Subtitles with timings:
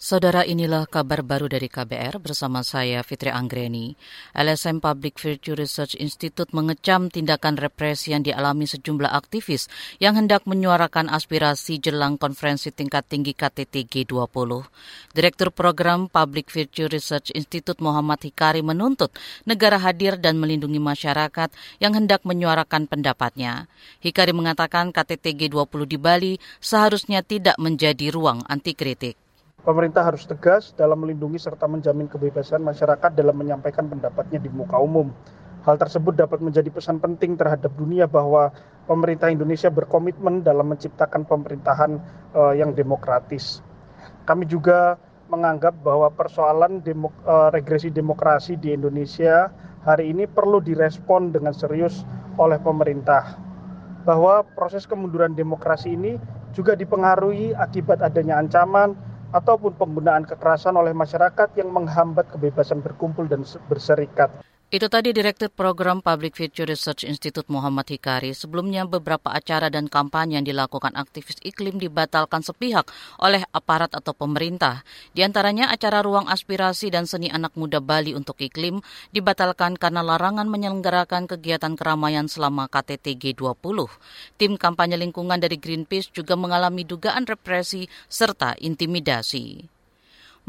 [0.00, 3.92] Saudara inilah kabar baru dari KBR bersama saya Fitri Anggreni.
[4.32, 9.68] LSM Public Virtue Research Institute mengecam tindakan represi yang dialami sejumlah aktivis
[10.00, 14.64] yang hendak menyuarakan aspirasi jelang konferensi tingkat tinggi KTT G20.
[15.12, 19.12] Direktur Program Public Virtue Research Institute Muhammad Hikari menuntut
[19.44, 23.68] negara hadir dan melindungi masyarakat yang hendak menyuarakan pendapatnya.
[24.00, 29.20] Hikari mengatakan KTT G20 di Bali seharusnya tidak menjadi ruang anti kritik.
[29.60, 35.12] Pemerintah harus tegas dalam melindungi serta menjamin kebebasan masyarakat dalam menyampaikan pendapatnya di muka umum.
[35.68, 38.48] Hal tersebut dapat menjadi pesan penting terhadap dunia bahwa
[38.88, 42.00] pemerintah Indonesia berkomitmen dalam menciptakan pemerintahan
[42.32, 43.60] uh, yang demokratis.
[44.24, 44.96] Kami juga
[45.28, 49.52] menganggap bahwa persoalan demok uh, regresi demokrasi di Indonesia
[49.84, 52.08] hari ini perlu direspon dengan serius
[52.40, 53.36] oleh pemerintah.
[54.08, 56.16] Bahwa proses kemunduran demokrasi ini
[56.56, 63.46] juga dipengaruhi akibat adanya ancaman ataupun penggunaan kekerasan oleh masyarakat yang menghambat kebebasan berkumpul dan
[63.70, 64.30] berserikat.
[64.70, 68.30] Itu tadi Direktur Program Public Future Research Institute Muhammad Hikari.
[68.30, 72.86] Sebelumnya beberapa acara dan kampanye yang dilakukan aktivis iklim dibatalkan sepihak
[73.18, 74.86] oleh aparat atau pemerintah.
[75.10, 78.78] Di antaranya acara Ruang Aspirasi dan Seni Anak Muda Bali untuk Iklim
[79.10, 83.90] dibatalkan karena larangan menyelenggarakan kegiatan keramaian selama KTT G20.
[84.38, 89.79] Tim kampanye lingkungan dari Greenpeace juga mengalami dugaan represi serta intimidasi.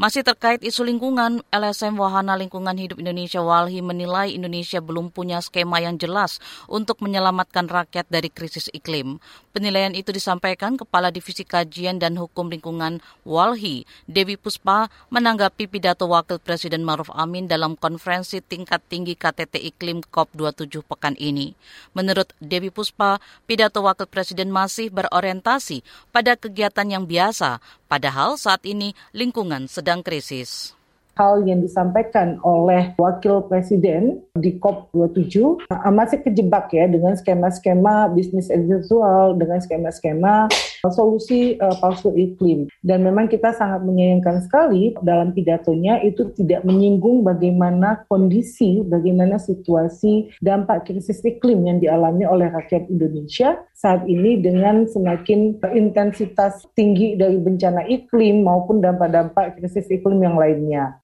[0.00, 5.84] Masih terkait isu lingkungan, LSM Wahana Lingkungan Hidup Indonesia Walhi menilai Indonesia belum punya skema
[5.84, 9.20] yang jelas untuk menyelamatkan rakyat dari krisis iklim.
[9.52, 16.40] Penilaian itu disampaikan Kepala Divisi Kajian dan Hukum Lingkungan Walhi, Dewi Puspa, menanggapi pidato Wakil
[16.40, 21.52] Presiden Maruf Amin dalam konferensi tingkat tinggi KTT Iklim COP27 pekan ini.
[21.92, 25.84] Menurut Dewi Puspa, pidato Wakil Presiden masih berorientasi
[26.16, 27.60] pada kegiatan yang biasa,
[27.92, 30.72] padahal saat ini lingkungan sedang krisis.
[31.12, 39.36] Hal yang disampaikan oleh Wakil Presiden di COP27 masih kejebak ya dengan skema-skema bisnis usual,
[39.36, 40.48] dengan skema-skema
[40.90, 42.66] solusi uh, palsu iklim.
[42.82, 50.32] Dan memang kita sangat menyayangkan sekali dalam pidatonya itu tidak menyinggung bagaimana kondisi, bagaimana situasi
[50.42, 57.38] dampak krisis iklim yang dialami oleh rakyat Indonesia saat ini dengan semakin intensitas tinggi dari
[57.38, 61.01] bencana iklim maupun dampak-dampak krisis iklim yang lainnya.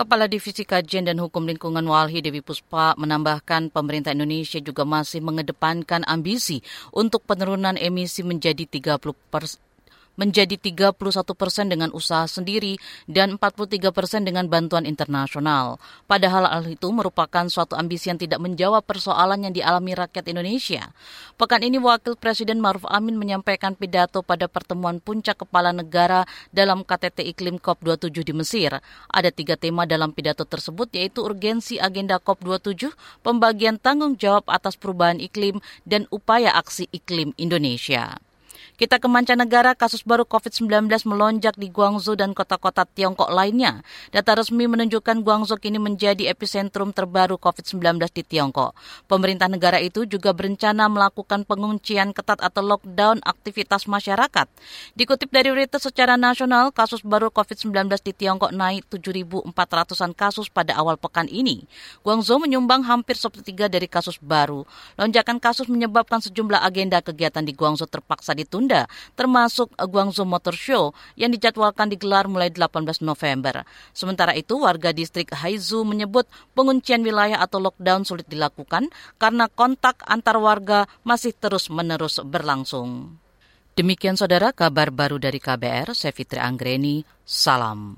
[0.00, 6.08] Kepala Divisi Kajian dan Hukum Lingkungan Walhi Dewi Puspa menambahkan pemerintah Indonesia juga masih mengedepankan
[6.08, 8.96] ambisi untuk penurunan emisi menjadi 30
[9.28, 9.60] persen
[10.18, 10.96] menjadi 31
[11.34, 12.76] persen dengan usaha sendiri
[13.06, 15.78] dan 43 persen dengan bantuan internasional.
[16.06, 20.90] Padahal hal itu merupakan suatu ambisi yang tidak menjawab persoalan yang dialami rakyat Indonesia.
[21.40, 27.30] Pekan ini Wakil Presiden Maruf Amin menyampaikan pidato pada pertemuan puncak kepala negara dalam KTT
[27.32, 28.70] Iklim COP27 di Mesir.
[29.08, 32.92] Ada tiga tema dalam pidato tersebut yaitu urgensi agenda COP27,
[33.24, 38.20] pembagian tanggung jawab atas perubahan iklim, dan upaya aksi iklim Indonesia.
[38.80, 43.84] Kita ke mancanegara, kasus baru COVID-19 melonjak di Guangzhou dan kota-kota Tiongkok lainnya.
[44.08, 48.72] Data resmi menunjukkan Guangzhou kini menjadi epicentrum terbaru COVID-19 di Tiongkok.
[49.04, 54.48] Pemerintah negara itu juga berencana melakukan penguncian ketat atau lockdown aktivitas masyarakat.
[54.96, 60.96] Dikutip dari Reuters secara nasional, kasus baru COVID-19 di Tiongkok naik 7.400-an kasus pada awal
[60.96, 61.68] pekan ini.
[62.00, 64.64] Guangzhou menyumbang hampir sepertiga dari kasus baru.
[64.96, 68.86] Lonjakan kasus menyebabkan sejumlah agenda kegiatan di Guangzhou terpaksa ditunda ditunda,
[69.18, 70.84] termasuk Guangzhou Motor Show
[71.18, 73.66] yang dijadwalkan digelar mulai 18 November.
[73.90, 78.88] Sementara itu, warga distrik Haizu menyebut penguncian wilayah atau lockdown sulit dilakukan
[79.18, 83.18] karena kontak antar warga masih terus-menerus berlangsung.
[83.74, 87.96] Demikian saudara kabar baru dari KBR, saya Fitri Anggreni, salam.